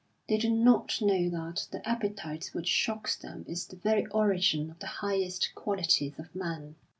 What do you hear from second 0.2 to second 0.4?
They